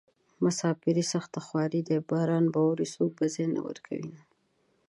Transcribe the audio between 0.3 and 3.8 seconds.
مساپري سخته خواري ده باران به اوري څوک به ځای نه